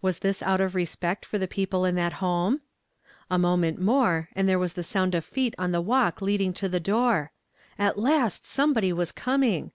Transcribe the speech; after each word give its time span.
Was 0.00 0.20
tliis 0.20 0.40
out 0.40 0.60
of 0.60 0.76
respect 0.76 1.24
for 1.26 1.36
the 1.36 1.48
peoi)le 1.48 1.88
in 1.88 1.96
that 1.96 2.12
home? 2.22 2.60
A 3.28 3.36
moment 3.40 3.80
more, 3.80 4.28
and 4.36 4.48
there 4.48 4.56
was 4.56 4.74
tlie 4.74 4.84
sound 4.84 5.16
of 5.16 5.24
feet 5.24 5.52
on 5.58 5.72
the 5.72 5.80
walk 5.80 6.22
leading 6.22 6.52
to 6.52 6.68
the 6.68 6.78
door. 6.78 7.32
At 7.76 7.98
last 7.98 8.46
some 8.46 8.72
body 8.72 8.92
was 8.92 9.10
coming 9.10 9.72